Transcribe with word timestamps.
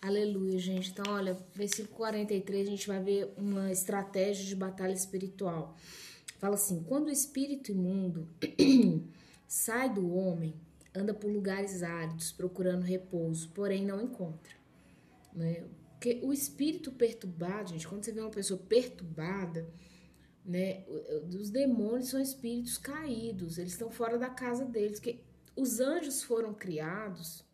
Aleluia, 0.00 0.58
gente. 0.58 0.90
Então, 0.90 1.04
olha, 1.12 1.36
versículo 1.54 1.96
43, 1.96 2.66
a 2.66 2.70
gente 2.70 2.86
vai 2.86 3.02
ver 3.02 3.32
uma 3.36 3.72
estratégia 3.72 4.44
de 4.44 4.54
batalha 4.54 4.92
espiritual. 4.92 5.76
Fala 6.38 6.54
assim: 6.54 6.82
quando 6.84 7.06
o 7.06 7.12
espírito 7.12 7.72
imundo 7.72 8.28
sai 9.48 9.92
do 9.92 10.14
homem, 10.14 10.54
anda 10.94 11.14
por 11.14 11.30
lugares 11.30 11.82
áridos, 11.82 12.30
procurando 12.32 12.82
repouso, 12.82 13.48
porém 13.50 13.84
não 13.84 14.00
encontra. 14.00 14.54
Né? 15.32 15.64
Porque 15.92 16.20
o 16.22 16.32
espírito 16.32 16.92
perturbado, 16.92 17.70
gente, 17.70 17.88
quando 17.88 18.04
você 18.04 18.12
vê 18.12 18.20
uma 18.20 18.30
pessoa 18.30 18.60
perturbada, 18.68 19.66
né, 20.44 20.84
os 21.40 21.50
demônios 21.50 22.10
são 22.10 22.20
espíritos 22.20 22.78
caídos, 22.78 23.58
eles 23.58 23.72
estão 23.72 23.90
fora 23.90 24.18
da 24.18 24.28
casa 24.28 24.64
deles, 24.64 25.00
os 25.56 25.80
anjos 25.80 26.22
foram 26.22 26.54
criados 26.54 27.45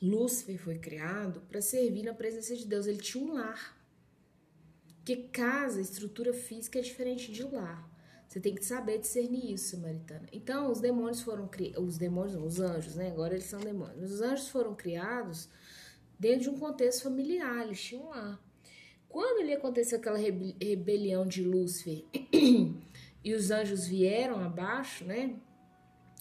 Lúcifer 0.00 0.58
foi 0.58 0.78
criado 0.78 1.40
para 1.48 1.60
servir 1.60 2.02
na 2.02 2.12
presença 2.12 2.54
de 2.54 2.66
Deus. 2.66 2.86
Ele 2.86 2.98
tinha 2.98 3.24
um 3.24 3.34
lar. 3.34 3.76
Porque 4.96 5.16
casa, 5.28 5.80
estrutura 5.80 6.32
física 6.32 6.78
é 6.78 6.82
diferente 6.82 7.32
de 7.32 7.42
lar. 7.44 7.88
Você 8.28 8.40
tem 8.40 8.54
que 8.54 8.64
saber 8.64 8.98
discernir 8.98 9.52
isso, 9.52 9.76
Samaritana. 9.76 10.28
Então, 10.32 10.70
os 10.70 10.80
demônios 10.80 11.22
foram 11.22 11.46
criados. 11.46 11.88
Os 11.88 11.96
demônios, 11.96 12.34
não, 12.34 12.44
os 12.44 12.60
anjos, 12.60 12.96
né? 12.96 13.08
Agora 13.08 13.34
eles 13.34 13.46
são 13.46 13.60
demônios. 13.60 14.12
Os 14.12 14.20
anjos 14.20 14.48
foram 14.48 14.74
criados 14.74 15.48
dentro 16.18 16.42
de 16.42 16.50
um 16.50 16.58
contexto 16.58 17.04
familiar. 17.04 17.64
Eles 17.64 17.80
tinham 17.80 18.04
um 18.04 18.08
lar. 18.08 18.40
Quando 19.08 19.40
ele 19.40 19.54
aconteceu 19.54 19.98
aquela 19.98 20.18
rebelião 20.18 21.26
de 21.26 21.42
Lúcifer 21.42 22.04
e 23.24 23.32
os 23.32 23.50
anjos 23.50 23.86
vieram 23.86 24.40
abaixo, 24.40 25.04
né? 25.04 25.36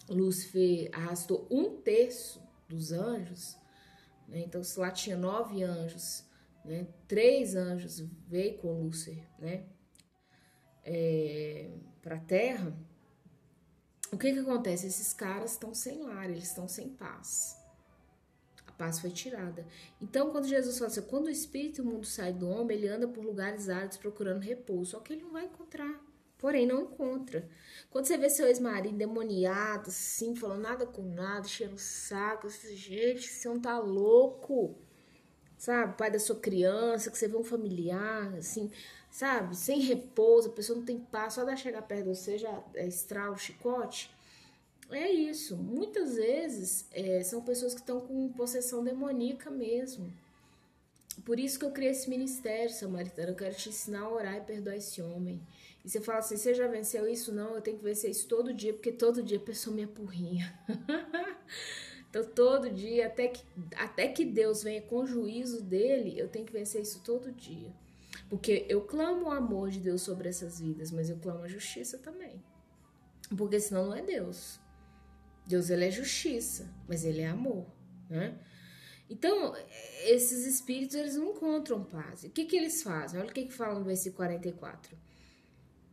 Lúcifer 0.08 0.89
arrastou 0.94 1.48
um 1.50 1.76
terço 1.78 2.39
dos 2.70 2.92
anjos 2.92 3.58
né? 4.28 4.40
Então, 4.40 4.64
se 4.64 4.80
lá 4.80 4.92
tinha 4.92 5.18
nove 5.18 5.64
anjos, 5.64 6.24
né? 6.64 6.88
três 7.08 7.56
anjos 7.56 8.00
veio 8.28 8.58
com 8.58 8.82
Lúcifer 8.82 9.23
né? 9.40 9.66
É, 10.84 11.72
para 12.02 12.16
a 12.16 12.20
Terra, 12.20 12.76
o 14.12 14.17
que, 14.17 14.32
que 14.32 14.40
acontece? 14.40 14.88
Esses 14.88 15.14
caras 15.14 15.52
estão 15.52 15.73
sem 15.73 16.04
lar, 16.04 16.30
eles 16.30 16.45
estão 16.45 16.67
sem 16.67 16.90
paz. 16.90 17.59
A 18.67 18.72
paz 18.72 19.00
foi 19.00 19.09
tirada. 19.09 19.66
Então, 20.00 20.30
quando 20.30 20.48
Jesus 20.48 20.78
fala 20.78 20.92
assim, 20.92 21.02
quando 21.02 21.26
o 21.26 21.32
espírito 21.32 21.84
mundo 21.84 22.06
sai 22.06 22.32
do 22.32 22.48
homem, 22.48 22.78
ele 22.78 22.88
anda 22.88 23.08
por 23.08 23.23
lugares 23.23 23.67
áridos 23.67 23.98
procurando 23.98 24.42
repouso, 24.42 24.92
só 24.92 25.00
que 25.00 25.14
ele 25.14 25.23
não 25.23 25.32
vai 25.32 25.45
encontrar 25.45 26.05
porém 26.46 26.68
não 26.68 26.84
encontra. 26.84 27.50
Quando 27.90 28.06
você 28.06 28.20
vê 28.20 28.30
seu 28.30 28.46
ex-marido 28.46 28.96
demoniado, 28.96 29.88
assim, 29.88 30.36
falando 30.36 30.62
nada 30.62 30.86
com 30.86 31.02
nada, 31.02 31.48
cheirando 31.48 31.80
saco, 31.80 32.48
gente, 32.76 33.28
você 33.28 33.50
não 33.50 33.60
tá 33.60 33.80
louco, 33.80 34.76
sabe? 35.58 35.98
Pai 35.98 36.12
da 36.12 36.20
sua 36.20 36.36
criança, 36.36 37.10
que 37.10 37.18
você 37.18 37.28
vê 37.28 37.36
um 37.36 37.44
familiar, 37.44 38.32
assim, 38.36 38.70
sabe? 39.10 39.58
Sem 39.58 39.80
repouso, 39.80 40.50
a 40.50 40.52
pessoa 40.52 40.78
não 40.78 40.86
tem 40.86 41.00
paz, 41.00 41.34
só 41.34 41.44
dá 41.44 41.56
chegar 41.56 41.82
perto 41.82 42.04
de 42.04 42.10
você 42.10 42.38
já 42.38 42.64
é, 42.76 42.88
estrala 42.88 43.34
o 43.34 43.40
chicote. 43.40 44.16
É 44.92 45.12
isso. 45.12 45.58
Muitas 45.58 46.16
vezes 46.16 46.86
é, 46.92 47.23
são 47.23 47.42
pessoas 47.42 47.73
que 47.73 47.80
estão 47.80 48.00
com 48.02 48.32
possessão 48.34 48.84
demoníaca 48.84 49.50
mesmo. 49.50 50.14
Por 51.23 51.39
isso 51.39 51.58
que 51.58 51.66
eu 51.66 51.71
criei 51.71 51.91
esse 51.91 52.09
ministério, 52.09 52.71
Samaritano. 52.71 53.30
Eu 53.30 53.35
quero 53.35 53.55
te 53.55 53.69
ensinar 53.69 54.02
a 54.02 54.09
orar 54.09 54.35
e 54.35 54.41
perdoar 54.41 54.75
esse 54.75 55.02
homem. 55.02 55.41
E 55.83 55.89
você 55.89 56.02
fala 56.02 56.19
assim: 56.19 56.35
você 56.35 56.53
já 56.53 56.67
venceu 56.67 57.08
isso? 57.08 57.33
Não, 57.33 57.55
eu 57.55 57.61
tenho 57.61 57.77
que 57.77 57.83
vencer 57.83 58.09
isso 58.09 58.27
todo 58.27 58.53
dia, 58.53 58.73
porque 58.73 58.91
todo 58.91 59.23
dia 59.23 59.38
a 59.38 59.41
pessoa 59.41 59.75
me 59.75 59.83
apurrinha. 59.83 60.53
então, 62.09 62.23
todo 62.23 62.69
dia, 62.69 63.08
até 63.08 63.27
que, 63.27 63.43
até 63.77 64.08
que 64.08 64.25
Deus 64.25 64.63
venha 64.63 64.81
com 64.81 65.05
juízo 65.05 65.63
dele, 65.63 66.19
eu 66.19 66.27
tenho 66.27 66.45
que 66.45 66.53
vencer 66.53 66.81
isso 66.81 67.02
todo 67.03 67.31
dia. 67.31 67.73
Porque 68.30 68.66
eu 68.67 68.81
clamo 68.81 69.25
o 69.25 69.31
amor 69.31 69.69
de 69.69 69.80
Deus 69.80 70.02
sobre 70.02 70.27
essas 70.27 70.59
vidas, 70.59 70.91
mas 70.91 71.09
eu 71.09 71.17
clamo 71.17 71.43
a 71.43 71.47
justiça 71.47 71.97
também. 71.97 72.43
Porque 73.36 73.59
senão 73.59 73.87
não 73.87 73.95
é 73.95 74.02
Deus. 74.02 74.59
Deus 75.45 75.70
ele 75.70 75.86
é 75.86 75.92
justiça, 75.92 76.73
mas 76.87 77.05
ele 77.05 77.21
é 77.21 77.27
amor, 77.27 77.67
né? 78.09 78.37
Então, 79.10 79.54
esses 80.04 80.45
espíritos 80.45 80.95
eles 80.95 81.16
não 81.16 81.32
encontram 81.32 81.83
paz. 81.83 82.23
O 82.23 82.30
que, 82.30 82.45
que 82.45 82.55
eles 82.55 82.82
fazem? 82.82 83.20
Olha 83.20 83.30
o 83.30 83.33
que, 83.33 83.45
que 83.45 83.54
fala 83.54 83.77
no 83.77 83.86
versículo 83.86 84.17
44. 84.17 84.98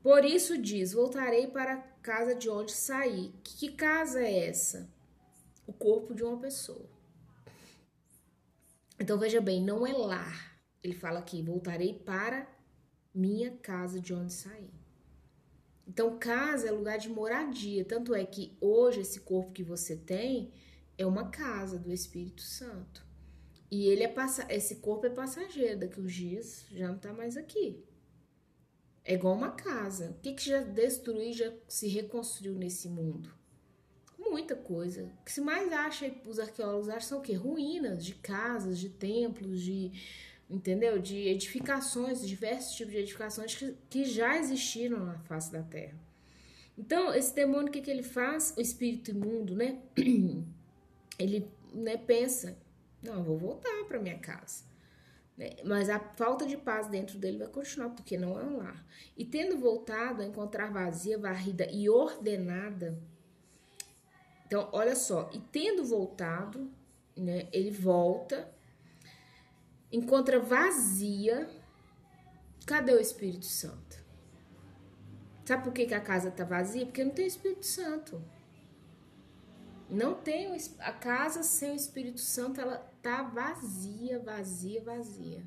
Por 0.02 0.24
isso 0.24 0.56
diz: 0.56 0.92
Voltarei 0.92 1.46
para 1.46 1.74
a 1.74 1.82
casa 2.02 2.34
de 2.34 2.48
onde 2.48 2.72
saí. 2.72 3.32
Que, 3.44 3.58
que 3.58 3.72
casa 3.72 4.22
é 4.22 4.46
essa? 4.46 4.90
O 5.66 5.72
corpo 5.72 6.14
de 6.14 6.24
uma 6.24 6.38
pessoa. 6.38 6.88
Então 8.98 9.18
veja 9.18 9.40
bem, 9.40 9.62
não 9.62 9.86
é 9.86 9.92
lar. 9.92 10.58
Ele 10.82 10.94
fala 10.94 11.18
aqui: 11.18 11.42
Voltarei 11.42 11.94
para 11.94 12.48
minha 13.14 13.50
casa 13.58 14.00
de 14.00 14.14
onde 14.14 14.32
saí. 14.32 14.70
Então, 15.86 16.18
casa 16.18 16.68
é 16.68 16.70
lugar 16.70 16.98
de 16.98 17.08
moradia. 17.08 17.84
Tanto 17.84 18.14
é 18.14 18.24
que 18.24 18.56
hoje 18.60 19.00
esse 19.00 19.20
corpo 19.20 19.52
que 19.52 19.62
você 19.62 19.96
tem 19.96 20.52
é 20.96 21.06
uma 21.06 21.30
casa 21.30 21.78
do 21.78 21.92
Espírito 21.92 22.42
Santo. 22.42 23.04
E 23.70 23.86
ele 23.86 24.04
é 24.04 24.14
esse 24.50 24.76
corpo 24.76 25.06
é 25.06 25.10
passageiro, 25.10 25.80
daqui 25.80 25.98
uns 25.98 26.12
dias 26.12 26.66
já 26.70 26.88
não 26.88 26.96
está 26.96 27.12
mais 27.12 27.36
aqui. 27.36 27.82
É 29.04 29.14
igual 29.14 29.34
uma 29.34 29.52
casa. 29.52 30.10
O 30.10 30.20
que, 30.20 30.34
que 30.34 30.44
já 30.44 30.60
destruiu, 30.60 31.32
já 31.32 31.52
se 31.66 31.88
reconstruiu 31.88 32.54
nesse 32.54 32.88
mundo? 32.88 33.32
Muita 34.18 34.54
coisa. 34.54 35.04
O 35.20 35.24
que 35.24 35.32
se 35.32 35.40
mais 35.40 35.72
acha, 35.72 36.14
os 36.26 36.38
arqueólogos 36.38 36.88
acham 36.88 37.08
são 37.08 37.18
o 37.18 37.22
quê? 37.22 37.32
Ruínas 37.32 38.04
de 38.04 38.14
casas, 38.14 38.78
de 38.78 38.90
templos, 38.90 39.60
de. 39.60 39.90
Entendeu? 40.48 40.98
De 40.98 41.16
edificações, 41.28 42.26
diversos 42.26 42.76
tipos 42.76 42.92
de 42.92 42.98
edificações 42.98 43.54
que, 43.54 43.74
que 43.88 44.04
já 44.04 44.36
existiram 44.36 45.04
na 45.04 45.18
face 45.20 45.50
da 45.50 45.62
terra. 45.62 45.98
Então, 46.76 47.14
esse 47.14 47.34
demônio, 47.34 47.68
o 47.68 47.70
que, 47.70 47.80
que 47.80 47.90
ele 47.90 48.02
faz? 48.02 48.54
O 48.56 48.60
espírito 48.60 49.10
imundo, 49.10 49.56
né? 49.56 49.80
Ele 51.18 51.50
né, 51.72 51.96
pensa: 51.96 52.56
não, 53.02 53.22
vou 53.22 53.38
voltar 53.38 53.84
para 53.86 53.98
minha 53.98 54.18
casa. 54.18 54.64
Né? 55.36 55.56
Mas 55.64 55.88
a 55.88 55.98
falta 55.98 56.46
de 56.46 56.56
paz 56.56 56.86
dentro 56.86 57.18
dele 57.18 57.38
vai 57.38 57.48
continuar, 57.48 57.90
porque 57.90 58.16
não 58.16 58.38
é 58.38 58.44
um 58.44 58.58
lar. 58.58 58.84
E 59.16 59.24
tendo 59.24 59.58
voltado 59.58 60.22
a 60.22 60.24
encontrar 60.24 60.70
vazia, 60.70 61.18
varrida 61.18 61.68
e 61.70 61.88
ordenada. 61.88 62.98
Então, 64.46 64.68
olha 64.72 64.94
só, 64.94 65.30
e 65.32 65.38
tendo 65.38 65.84
voltado, 65.84 66.70
né, 67.16 67.48
ele 67.52 67.70
volta, 67.70 68.52
encontra 69.90 70.38
vazia. 70.38 71.48
Cadê 72.66 72.92
o 72.92 73.00
Espírito 73.00 73.46
Santo? 73.46 74.02
Sabe 75.44 75.64
por 75.64 75.72
que, 75.72 75.86
que 75.86 75.94
a 75.94 76.00
casa 76.00 76.28
está 76.28 76.44
vazia? 76.44 76.86
Porque 76.86 77.02
não 77.02 77.10
tem 77.10 77.26
Espírito 77.26 77.66
Santo. 77.66 78.22
Não 79.88 80.14
tem 80.14 80.56
a 80.78 80.92
casa 80.92 81.42
sem 81.42 81.72
o 81.72 81.76
Espírito 81.76 82.20
Santo, 82.20 82.60
ela 82.60 82.78
tá 83.02 83.22
vazia, 83.22 84.18
vazia, 84.18 84.82
vazia. 84.82 85.42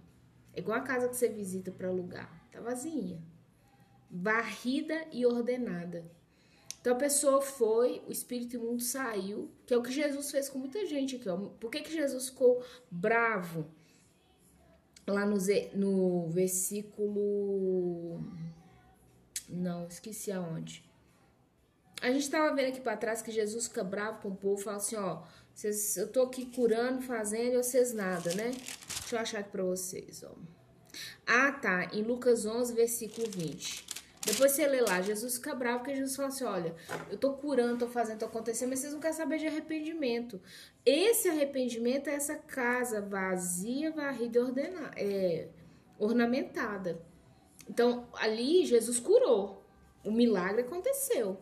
É 0.53 0.59
igual 0.59 0.77
a 0.77 0.81
casa 0.81 1.09
que 1.09 1.15
você 1.15 1.27
visita 1.27 1.71
para 1.71 1.87
alugar, 1.87 2.47
tá 2.51 2.61
vazia. 2.61 3.19
Varrida 4.09 5.05
e 5.11 5.25
ordenada. 5.25 6.05
Então 6.79 6.93
a 6.93 6.99
pessoa 6.99 7.41
foi, 7.41 8.03
o 8.07 8.11
espírito 8.11 8.57
imundo 8.57 8.83
saiu, 8.83 9.49
que 9.65 9.73
é 9.73 9.77
o 9.77 9.81
que 9.81 9.91
Jesus 9.91 10.29
fez 10.29 10.47
com 10.47 10.59
muita 10.59 10.85
gente 10.85 11.15
aqui. 11.15 11.27
Ó. 11.27 11.35
Por 11.35 11.71
que, 11.71 11.81
que 11.81 11.91
Jesus 11.91 12.29
ficou 12.29 12.63
bravo? 12.91 13.65
Lá 15.07 15.25
no, 15.25 15.37
no 15.73 16.29
versículo. 16.29 18.23
Não, 19.49 19.87
esqueci 19.87 20.31
aonde. 20.31 20.83
A 22.05 22.11
gente 22.11 22.21
estava 22.21 22.53
vendo 22.53 22.67
aqui 22.67 22.81
para 22.81 22.95
trás 22.95 23.23
que 23.23 23.31
Jesus 23.31 23.65
fica 23.65 23.83
bravo 23.83 24.21
com 24.21 24.27
o 24.27 24.35
povo, 24.35 24.61
fala 24.61 24.77
assim, 24.77 24.95
ó, 24.95 25.23
vocês, 25.51 25.97
eu 25.97 26.07
tô 26.07 26.21
aqui 26.21 26.45
curando, 26.45 27.01
fazendo 27.01 27.53
e 27.53 27.57
vocês 27.57 27.95
nada, 27.95 28.31
né? 28.35 28.51
Deixa 28.51 29.15
eu 29.15 29.19
achar 29.19 29.39
aqui 29.39 29.49
para 29.49 29.63
vocês, 29.63 30.23
ó. 30.23 30.35
Ah, 31.25 31.51
tá, 31.51 31.85
em 31.91 32.03
Lucas 32.03 32.45
11, 32.45 32.75
versículo 32.75 33.27
20. 33.31 33.87
Depois 34.23 34.51
você 34.51 34.67
lê 34.67 34.81
lá, 34.81 35.01
Jesus 35.01 35.37
fica 35.37 35.55
bravo 35.55 35.79
porque 35.79 35.95
Jesus 35.95 36.15
fala 36.15 36.27
assim, 36.27 36.43
olha, 36.43 36.75
eu 37.09 37.17
tô 37.17 37.33
curando, 37.33 37.79
tô 37.79 37.87
fazendo, 37.87 38.19
tô 38.19 38.25
acontecendo, 38.25 38.69
mas 38.69 38.81
vocês 38.81 38.93
não 38.93 38.99
querem 38.99 39.17
saber 39.17 39.39
de 39.39 39.47
arrependimento. 39.47 40.39
Esse 40.85 41.27
arrependimento 41.27 42.07
é 42.07 42.13
essa 42.13 42.35
casa 42.35 43.01
vazia, 43.01 43.89
varrida 43.89 44.37
e 44.37 44.41
ordenada, 44.43 44.93
é, 44.95 45.49
ornamentada. 45.97 47.01
Então, 47.67 48.07
ali 48.13 48.63
Jesus 48.63 48.99
curou. 48.99 49.65
O 50.03 50.11
milagre 50.11 50.61
aconteceu. 50.61 51.39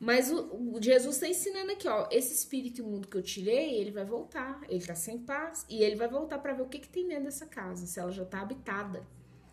Mas 0.00 0.32
o, 0.32 0.76
o 0.76 0.82
Jesus 0.82 1.16
está 1.16 1.28
ensinando 1.28 1.72
aqui, 1.72 1.86
ó, 1.86 2.08
esse 2.10 2.32
espírito 2.32 2.80
imundo 2.80 3.06
que 3.06 3.18
eu 3.18 3.22
tirei, 3.22 3.74
ele 3.74 3.90
vai 3.90 4.04
voltar, 4.04 4.62
ele 4.66 4.82
tá 4.82 4.94
sem 4.94 5.18
paz 5.18 5.66
e 5.68 5.84
ele 5.84 5.94
vai 5.94 6.08
voltar 6.08 6.38
para 6.38 6.54
ver 6.54 6.62
o 6.62 6.68
que, 6.68 6.78
que 6.78 6.88
tem 6.88 7.06
dentro 7.06 7.24
dessa 7.24 7.44
casa, 7.44 7.86
se 7.86 8.00
ela 8.00 8.10
já 8.10 8.24
tá 8.24 8.40
habitada, 8.40 9.06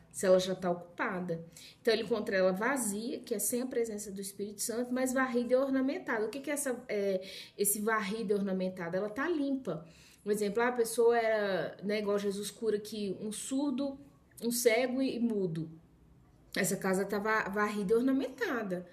se 0.09 0.25
ela 0.25 0.39
já 0.39 0.55
tá 0.55 0.71
ocupada. 0.71 1.43
Então 1.81 1.93
ele 1.93 2.03
encontra 2.03 2.37
ela 2.37 2.53
vazia, 2.53 3.19
que 3.19 3.35
é 3.35 3.39
sem 3.39 3.61
a 3.61 3.65
presença 3.65 4.09
do 4.09 4.21
Espírito 4.21 4.61
Santo, 4.61 4.93
mas 4.93 5.11
varrida 5.11 5.51
e 5.51 5.55
ornamentada. 5.57 6.25
O 6.25 6.29
que, 6.29 6.39
que 6.39 6.49
é 6.49 6.53
essa, 6.53 6.81
é, 6.87 7.21
esse 7.57 7.81
varrida 7.81 8.31
e 8.31 8.37
ornamentada? 8.37 8.95
Ela 8.95 9.09
tá 9.09 9.27
limpa. 9.27 9.85
Um 10.25 10.31
exemplo, 10.31 10.63
a 10.63 10.71
pessoa 10.71 11.17
era, 11.19 11.75
né, 11.83 11.99
igual 11.99 12.17
Jesus 12.17 12.49
cura 12.49 12.77
aqui, 12.77 13.17
um 13.19 13.33
surdo, 13.33 13.99
um 14.41 14.51
cego 14.51 15.01
e 15.01 15.19
mudo. 15.19 15.69
Essa 16.55 16.77
casa 16.77 17.03
estava 17.03 17.49
varrida 17.49 17.93
e 17.93 17.97
ornamentada. 17.97 18.87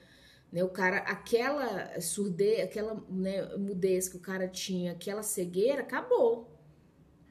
Né, 0.54 0.62
o 0.62 0.68
cara, 0.68 0.98
aquela 0.98 2.00
surdez, 2.00 2.60
aquela 2.60 3.04
né, 3.10 3.56
mudez 3.56 4.08
que 4.08 4.16
o 4.16 4.20
cara 4.20 4.46
tinha, 4.46 4.92
aquela 4.92 5.20
cegueira, 5.20 5.80
acabou. 5.80 6.48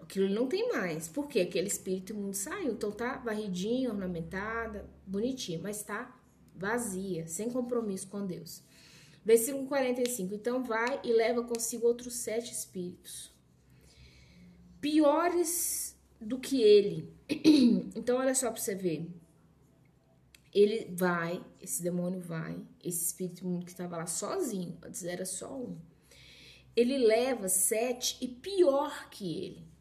Aquilo 0.01 0.27
não 0.27 0.45
tem 0.45 0.67
mais. 0.73 1.07
Por 1.07 1.29
quê? 1.29 1.39
Aquele 1.39 1.67
espírito 1.67 2.11
imundo 2.11 2.35
saiu. 2.35 2.73
Então 2.73 2.91
tá 2.91 3.19
varridinha, 3.19 3.89
ornamentada, 3.89 4.89
bonitinha, 5.07 5.57
mas 5.63 5.81
tá 5.81 6.13
vazia, 6.53 7.25
sem 7.25 7.49
compromisso 7.49 8.09
com 8.09 8.25
Deus. 8.25 8.61
Versículo 9.23 9.67
45. 9.67 10.35
Então 10.35 10.61
vai 10.61 10.99
e 11.01 11.13
leva 11.13 11.45
consigo 11.45 11.87
outros 11.87 12.15
sete 12.15 12.51
espíritos 12.51 13.33
piores 14.81 15.97
do 16.19 16.37
que 16.37 16.61
ele. 16.61 17.09
Então, 17.95 18.17
olha 18.17 18.35
só 18.35 18.51
para 18.51 18.59
você 18.59 18.75
ver. 18.75 19.07
Ele 20.53 20.93
vai, 20.93 21.43
esse 21.59 21.81
demônio 21.81 22.19
vai, 22.19 22.61
esse 22.83 23.05
espírito 23.05 23.43
que 23.65 23.71
estava 23.71 23.97
lá 23.97 24.05
sozinho, 24.05 24.77
antes 24.83 25.03
era 25.03 25.25
só 25.25 25.55
um. 25.55 25.77
Ele 26.75 26.97
leva 26.97 27.49
sete 27.49 28.17
e 28.21 28.27
pior 28.27 29.09
que 29.09 29.37
ele. 29.37 29.73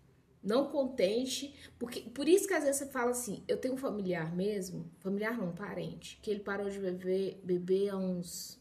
Não 0.43 0.71
contente, 0.71 1.55
porque 1.79 2.01
por 2.01 2.29
isso 2.29 2.49
que 2.49 2.55
às 2.55 2.65
vezes 2.65 2.81
você 2.81 2.87
fala 2.87 3.13
assim: 3.13 3.45
eu 3.47 3.57
tenho 3.57 3.75
um 3.75 3.77
familiar 3.77 4.35
mesmo, 4.35 4.91
familiar 4.99 5.37
não, 5.39 5.55
parente, 5.55 6.19
que 6.21 6.31
ele 6.31 6.41
parou 6.41 6.69
de 6.69 6.81
beber, 6.81 7.41
beber 7.45 7.91
há 7.91 7.97
uns, 7.97 8.61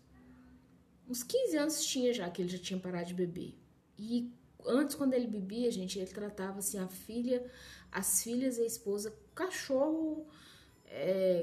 uns 1.09 1.23
15 1.23 1.57
anos 1.57 1.83
tinha 1.83 2.13
já 2.13 2.29
que 2.29 2.41
ele 2.41 2.49
já 2.49 2.59
tinha 2.59 2.79
parado 2.79 3.07
de 3.07 3.15
beber. 3.15 3.57
E 3.97 4.31
Antes, 4.65 4.95
quando 4.95 5.13
ele 5.13 5.27
bebia, 5.27 5.71
gente, 5.71 5.97
ele 5.97 6.07
tratava 6.07 6.59
assim 6.59 6.77
a 6.77 6.87
filha, 6.87 7.43
as 7.91 8.23
filhas 8.23 8.57
e 8.57 8.61
a 8.61 8.65
esposa, 8.65 9.15
cachorro, 9.33 10.27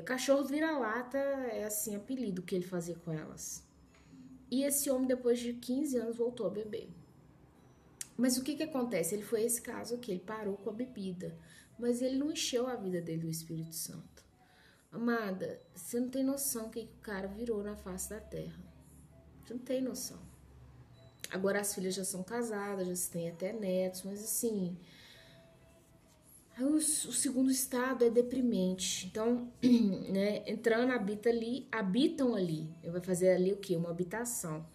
cachorro 0.02 0.44
vira-lata, 0.44 1.18
é 1.18 1.64
assim, 1.64 1.96
apelido 1.96 2.42
que 2.42 2.54
ele 2.54 2.64
fazia 2.64 2.94
com 2.96 3.12
elas. 3.12 3.62
E 4.50 4.62
esse 4.62 4.90
homem, 4.90 5.06
depois 5.06 5.38
de 5.38 5.52
15 5.52 5.96
anos, 5.98 6.16
voltou 6.16 6.46
a 6.46 6.50
beber. 6.50 6.88
Mas 8.16 8.36
o 8.36 8.42
que 8.42 8.56
que 8.56 8.62
acontece? 8.62 9.14
Ele 9.14 9.22
foi 9.22 9.42
esse 9.42 9.62
caso 9.62 9.94
aqui, 9.94 10.10
ele 10.10 10.20
parou 10.20 10.56
com 10.56 10.70
a 10.70 10.72
bebida, 10.72 11.36
mas 11.78 12.02
ele 12.02 12.16
não 12.16 12.32
encheu 12.32 12.66
a 12.66 12.74
vida 12.74 13.00
dele 13.00 13.22
do 13.22 13.30
Espírito 13.30 13.74
Santo. 13.74 14.24
Amada, 14.90 15.60
você 15.74 16.00
não 16.00 16.08
tem 16.08 16.24
noção 16.24 16.66
o 16.66 16.70
que, 16.70 16.84
que 16.84 16.94
o 16.94 17.02
cara 17.02 17.28
virou 17.28 17.62
na 17.62 17.76
face 17.76 18.10
da 18.10 18.18
terra. 18.18 18.64
Você 19.44 19.54
não 19.54 19.60
tem 19.60 19.80
noção. 19.80 20.18
Agora 21.30 21.60
as 21.60 21.74
filhas 21.74 21.94
já 21.94 22.04
são 22.04 22.22
casadas, 22.22 22.86
já 22.88 23.12
têm 23.12 23.28
até 23.28 23.52
netos, 23.52 24.02
mas 24.02 24.22
assim. 24.22 24.76
O, 26.60 26.80
segundo 26.80 27.50
estado 27.50 28.04
é 28.04 28.10
deprimente. 28.10 29.06
Então, 29.06 29.52
né, 30.10 30.42
entrando, 30.46 30.92
habita 30.92 31.28
ali, 31.28 31.68
habitam 31.70 32.34
ali. 32.34 32.68
Ele 32.82 32.92
vai 32.92 33.00
fazer 33.00 33.30
ali 33.30 33.52
o 33.52 33.56
quê? 33.56 33.76
Uma 33.76 33.90
habitação. 33.90 34.66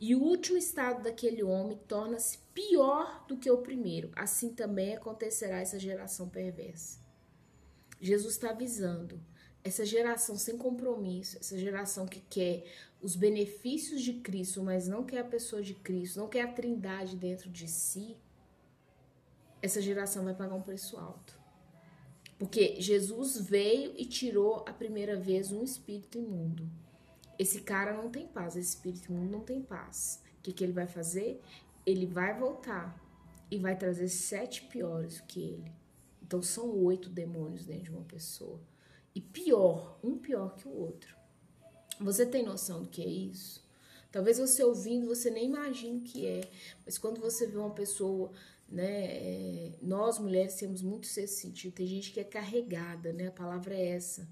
E 0.00 0.14
o 0.14 0.22
último 0.22 0.56
estado 0.56 1.02
daquele 1.02 1.42
homem 1.42 1.78
torna-se 1.88 2.38
pior 2.54 3.24
do 3.26 3.36
que 3.36 3.50
o 3.50 3.58
primeiro. 3.58 4.10
Assim 4.14 4.50
também 4.50 4.94
acontecerá 4.94 5.60
essa 5.60 5.78
geração 5.78 6.28
perversa. 6.28 6.98
Jesus 8.00 8.34
está 8.34 8.50
avisando 8.50 9.20
essa 9.64 9.84
geração 9.84 10.36
sem 10.36 10.56
compromisso, 10.56 11.38
essa 11.38 11.58
geração 11.58 12.06
que 12.06 12.20
quer 12.20 12.64
os 13.00 13.16
benefícios 13.16 14.00
de 14.00 14.14
Cristo, 14.14 14.62
mas 14.62 14.86
não 14.86 15.04
quer 15.04 15.18
a 15.18 15.24
pessoa 15.24 15.60
de 15.60 15.74
Cristo, 15.74 16.20
não 16.20 16.28
quer 16.28 16.42
a 16.42 16.52
trindade 16.52 17.16
dentro 17.16 17.50
de 17.50 17.66
si, 17.66 18.16
essa 19.66 19.82
geração 19.82 20.24
vai 20.24 20.34
pagar 20.34 20.54
um 20.54 20.62
preço 20.62 20.96
alto. 20.96 21.38
Porque 22.38 22.80
Jesus 22.80 23.40
veio 23.40 23.94
e 23.96 24.04
tirou 24.04 24.64
a 24.66 24.72
primeira 24.72 25.16
vez 25.16 25.52
um 25.52 25.62
espírito 25.62 26.18
imundo. 26.18 26.68
Esse 27.38 27.60
cara 27.60 27.92
não 27.92 28.10
tem 28.10 28.26
paz, 28.26 28.56
esse 28.56 28.70
espírito 28.70 29.12
imundo 29.12 29.30
não 29.30 29.40
tem 29.40 29.62
paz. 29.62 30.22
O 30.38 30.42
que, 30.42 30.52
que 30.52 30.64
ele 30.64 30.72
vai 30.72 30.86
fazer? 30.86 31.40
Ele 31.84 32.06
vai 32.06 32.38
voltar 32.38 32.98
e 33.50 33.58
vai 33.58 33.76
trazer 33.76 34.08
sete 34.08 34.62
piores 34.62 35.20
que 35.20 35.40
ele. 35.40 35.72
Então 36.22 36.42
são 36.42 36.70
oito 36.84 37.08
demônios 37.08 37.64
dentro 37.64 37.84
de 37.84 37.90
uma 37.90 38.04
pessoa. 38.04 38.60
E 39.14 39.20
pior, 39.20 39.98
um 40.02 40.18
pior 40.18 40.54
que 40.56 40.68
o 40.68 40.72
outro. 40.72 41.16
Você 42.00 42.26
tem 42.26 42.44
noção 42.44 42.82
do 42.82 42.88
que 42.88 43.02
é 43.02 43.08
isso? 43.08 43.65
Talvez 44.10 44.38
você 44.38 44.62
ouvindo, 44.64 45.06
você 45.06 45.30
nem 45.30 45.46
imagine 45.46 46.00
que 46.00 46.26
é. 46.26 46.40
Mas 46.84 46.96
quando 46.98 47.20
você 47.20 47.46
vê 47.46 47.56
uma 47.56 47.70
pessoa, 47.70 48.32
né? 48.68 49.04
É, 49.04 49.72
nós 49.82 50.18
mulheres 50.18 50.54
temos 50.54 50.82
muito 50.82 51.04
esse 51.04 51.28
sentido. 51.28 51.74
Tem 51.74 51.86
gente 51.86 52.12
que 52.12 52.20
é 52.20 52.24
carregada, 52.24 53.12
né? 53.12 53.28
A 53.28 53.32
palavra 53.32 53.74
é 53.74 53.88
essa. 53.88 54.28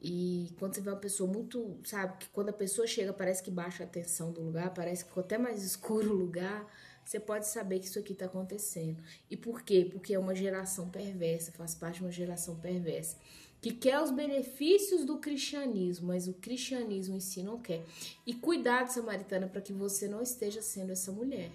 E 0.00 0.54
quando 0.58 0.74
você 0.74 0.80
vê 0.80 0.90
uma 0.90 0.96
pessoa 0.96 1.30
muito, 1.30 1.80
sabe, 1.84 2.18
que 2.18 2.28
quando 2.28 2.50
a 2.50 2.52
pessoa 2.52 2.86
chega 2.86 3.12
parece 3.12 3.42
que 3.42 3.50
baixa 3.50 3.84
a 3.84 3.86
tensão 3.86 4.30
do 4.30 4.42
lugar, 4.42 4.72
parece 4.74 5.02
que 5.02 5.08
ficou 5.10 5.22
até 5.22 5.38
mais 5.38 5.62
escuro 5.64 6.10
o 6.12 6.14
lugar, 6.14 6.66
você 7.04 7.18
pode 7.18 7.46
saber 7.46 7.80
que 7.80 7.86
isso 7.86 7.98
aqui 7.98 8.12
está 8.12 8.26
acontecendo. 8.26 9.02
E 9.30 9.36
por 9.36 9.62
quê? 9.62 9.88
Porque 9.90 10.14
é 10.14 10.18
uma 10.18 10.34
geração 10.34 10.90
perversa, 10.90 11.52
faz 11.52 11.74
parte 11.74 11.96
de 11.96 12.02
uma 12.02 12.12
geração 12.12 12.56
perversa 12.56 13.16
que 13.60 13.72
quer 13.72 14.00
os 14.00 14.10
benefícios 14.10 15.04
do 15.04 15.18
cristianismo, 15.18 16.08
mas 16.08 16.28
o 16.28 16.34
cristianismo 16.34 17.16
em 17.16 17.20
si 17.20 17.42
não 17.42 17.58
quer. 17.58 17.84
E 18.26 18.34
cuidado, 18.34 18.88
samaritana, 18.88 19.48
para 19.48 19.60
que 19.60 19.72
você 19.72 20.06
não 20.06 20.22
esteja 20.22 20.62
sendo 20.62 20.92
essa 20.92 21.10
mulher. 21.10 21.50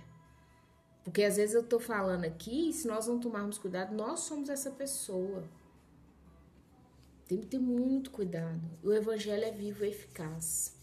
Porque 1.04 1.24
às 1.24 1.38
vezes 1.38 1.56
eu 1.56 1.64
tô 1.64 1.80
falando 1.80 2.26
aqui, 2.26 2.70
e 2.70 2.74
se 2.74 2.88
nós 2.88 3.08
não 3.08 3.20
tomarmos 3.20 3.58
cuidado, 3.58 3.96
nós 3.96 4.22
somos 4.22 4.50
essa 4.50 4.72
pessoa. 4.72 5.44
Tem 7.28 7.40
que 7.40 7.48
ter 7.48 7.60
muito 7.60 8.12
cuidado. 8.12 8.62
O 8.84 8.92
evangelho 8.92 9.46
é 9.46 9.52
vivo 9.52 9.86
e 9.86 9.90
eficaz. 9.90 10.76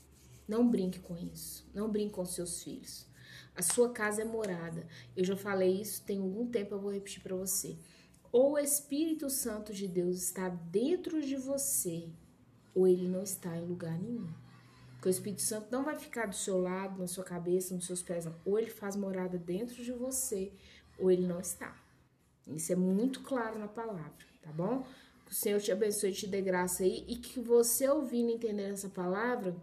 Não 0.47 0.67
brinque 0.67 0.99
com 0.99 1.17
isso. 1.17 1.69
Não 1.75 1.91
brinque 1.91 2.15
com 2.15 2.25
seus 2.25 2.62
filhos. 2.62 3.06
A 3.55 3.61
sua 3.61 3.91
casa 3.91 4.23
é 4.23 4.25
morada. 4.25 4.87
Eu 5.17 5.25
já 5.25 5.37
falei 5.37 5.81
isso 5.81 6.03
tem 6.05 6.19
algum 6.19 6.47
tempo, 6.47 6.75
eu 6.75 6.81
vou 6.81 6.93
repetir 6.93 7.23
para 7.23 7.37
você 7.37 7.76
ou 8.30 8.52
o 8.52 8.58
Espírito 8.58 9.30
Santo 9.30 9.72
de 9.72 9.88
Deus 9.88 10.16
está 10.16 10.48
dentro 10.48 11.20
de 11.20 11.36
você, 11.36 12.08
ou 12.75 12.86
ele 12.86 13.08
não 13.08 13.22
está 13.22 13.56
em 13.56 13.66
lugar 13.66 13.98
nenhum. 13.98 14.28
Porque 14.92 15.08
o 15.08 15.10
Espírito 15.10 15.42
Santo 15.42 15.69
não 15.70 15.84
vai 15.84 15.96
ficar 15.96 16.26
do 16.26 16.34
seu 16.34 16.60
lado, 16.60 16.98
na 16.98 17.06
sua 17.06 17.25
cabeça, 17.25 17.75
nos 17.75 17.86
seus 17.86 18.02
pés. 18.02 18.28
Ou 18.44 18.58
ele 18.58 18.70
faz 18.70 18.96
morada 18.96 19.38
dentro 19.38 19.82
de 19.82 19.92
você, 19.92 20.52
ou 20.98 21.10
ele 21.10 21.26
não 21.26 21.40
está. 21.40 21.76
Isso 22.46 22.72
é 22.72 22.76
muito 22.76 23.20
claro 23.22 23.58
na 23.58 23.69
palavra, 23.69 24.26
tá 24.42 24.50
bom? 24.50 24.84
Que 25.24 25.32
o 25.32 25.34
Senhor 25.34 25.60
te 25.60 25.70
abençoe 25.70 26.10
e 26.10 26.14
te 26.14 26.26
dê 26.26 26.43
graça 26.43 26.82
aí. 26.82 27.05
E 27.06 27.17
que 27.17 27.38
você 27.38 27.88
ouvindo 27.88 28.31
e 28.31 28.34
entendendo 28.34 28.72
essa 28.72 28.88
palavra, 28.88 29.55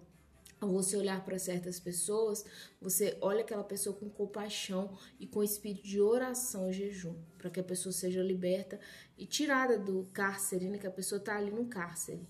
ao 0.59 0.69
você 0.69 0.95
olhar 0.95 1.23
para 1.25 1.37
certas 1.37 1.79
pessoas, 1.79 2.45
você 2.81 3.17
olha 3.21 3.41
aquela 3.41 3.63
pessoa 3.63 3.95
com 3.95 4.09
compaixão 4.09 4.97
e 5.19 5.27
com 5.27 5.43
espírito 5.43 5.87
de 5.87 5.99
oração 5.99 6.69
e 6.69 6.73
jejum, 6.73 7.15
para 7.37 7.49
que 7.49 7.59
a 7.59 7.63
pessoa 7.63 7.91
seja 7.91 8.23
liberta 8.23 8.79
e 9.17 9.25
tirada 9.25 9.77
do 9.77 10.07
cárcere, 10.13 10.69
né? 10.69 10.77
Que 10.77 10.87
a 10.87 10.91
pessoa 10.91 11.19
está 11.19 11.37
ali 11.37 11.51
no 11.51 11.65
cárcere. 11.65 12.21